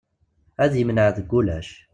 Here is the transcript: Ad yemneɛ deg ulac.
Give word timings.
Ad 0.63 0.71
yemneɛ 0.77 1.07
deg 1.17 1.31
ulac. 1.39 1.69